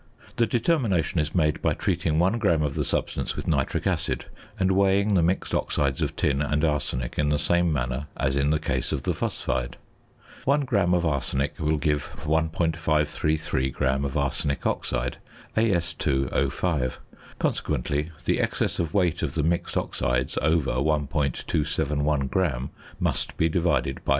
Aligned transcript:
The 0.37 0.47
determination 0.47 1.19
is 1.19 1.35
made 1.35 1.61
by 1.61 1.75
treating 1.75 2.17
1 2.17 2.39
gram 2.39 2.63
of 2.63 2.73
the 2.73 2.83
substance 2.83 3.35
with 3.35 3.47
nitric 3.47 3.85
acid 3.85 4.25
and 4.59 4.71
weighing 4.71 5.13
the 5.13 5.21
mixed 5.21 5.53
oxides 5.53 6.01
of 6.01 6.15
tin 6.15 6.41
and 6.41 6.65
arsenic 6.65 7.19
in 7.19 7.29
the 7.29 7.37
same 7.37 7.71
manner 7.71 8.07
as 8.17 8.35
in 8.35 8.49
the 8.49 8.57
case 8.57 8.91
of 8.91 9.03
the 9.03 9.13
phosphide. 9.13 9.77
One 10.43 10.61
gram 10.61 10.95
of 10.95 11.05
arsenic 11.05 11.59
will 11.59 11.77
give 11.77 12.09
1.533 12.25 13.71
gram 13.71 14.03
of 14.03 14.17
arsenic 14.17 14.65
oxide, 14.65 15.17
As_O_; 15.55 16.97
consequently 17.37 18.09
the 18.25 18.39
excess 18.39 18.79
of 18.79 18.95
weight 18.95 19.21
of 19.21 19.35
the 19.35 19.43
mixed 19.43 19.77
oxides 19.77 20.35
over 20.41 20.71
1.271 20.71 22.27
gram 22.31 22.71
must 22.99 23.37
be 23.37 23.47
divided 23.47 24.03
by 24.03 24.09
0. 24.09 24.09